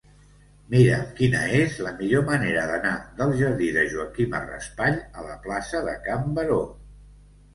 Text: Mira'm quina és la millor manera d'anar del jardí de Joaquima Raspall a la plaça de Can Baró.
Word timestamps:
Mira'm 0.73 1.01
quina 1.19 1.41
és 1.57 1.75
la 1.87 1.89
millor 1.97 2.23
manera 2.29 2.63
d'anar 2.71 2.93
del 3.19 3.35
jardí 3.41 3.69
de 3.75 3.83
Joaquima 3.91 4.41
Raspall 4.47 4.97
a 5.23 5.27
la 5.29 5.37
plaça 5.45 5.83
de 5.89 5.93
Can 6.09 6.33
Baró. 6.39 6.59